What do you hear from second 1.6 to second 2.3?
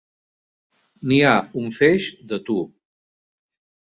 un feix,